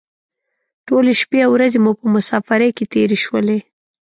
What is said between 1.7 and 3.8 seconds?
مو په مسافرۍ کې تېرې شولې.